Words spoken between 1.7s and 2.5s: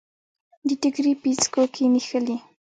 کې نښلي